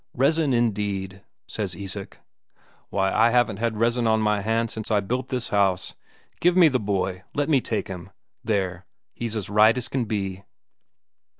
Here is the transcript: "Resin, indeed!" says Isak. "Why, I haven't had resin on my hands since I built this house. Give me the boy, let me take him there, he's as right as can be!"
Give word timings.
"Resin, 0.15 0.51
indeed!" 0.51 1.21
says 1.47 1.75
Isak. 1.75 2.17
"Why, 2.89 3.13
I 3.13 3.29
haven't 3.29 3.59
had 3.59 3.77
resin 3.77 4.07
on 4.07 4.19
my 4.19 4.41
hands 4.41 4.73
since 4.73 4.89
I 4.89 4.99
built 4.99 5.29
this 5.29 5.49
house. 5.49 5.93
Give 6.39 6.57
me 6.57 6.69
the 6.69 6.79
boy, 6.79 7.21
let 7.35 7.49
me 7.49 7.61
take 7.61 7.87
him 7.87 8.09
there, 8.43 8.87
he's 9.13 9.35
as 9.35 9.47
right 9.47 9.77
as 9.77 9.87
can 9.89 10.05
be!" 10.05 10.43